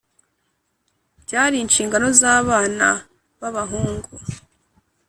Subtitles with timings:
[1.23, 2.87] byari inshingano z’abana
[3.39, 4.11] b’abahungu.